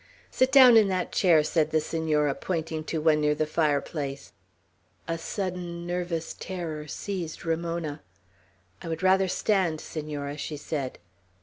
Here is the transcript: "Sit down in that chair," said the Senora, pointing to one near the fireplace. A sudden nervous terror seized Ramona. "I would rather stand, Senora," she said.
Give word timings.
"Sit 0.31 0.51
down 0.51 0.77
in 0.77 0.87
that 0.87 1.11
chair," 1.11 1.43
said 1.43 1.69
the 1.69 1.79
Senora, 1.79 2.33
pointing 2.33 2.83
to 2.85 2.99
one 2.99 3.21
near 3.21 3.35
the 3.35 3.45
fireplace. 3.45 4.33
A 5.07 5.15
sudden 5.19 5.85
nervous 5.85 6.33
terror 6.33 6.87
seized 6.87 7.45
Ramona. 7.45 8.01
"I 8.81 8.87
would 8.87 9.03
rather 9.03 9.27
stand, 9.27 9.79
Senora," 9.79 10.37
she 10.39 10.57
said. 10.57 10.97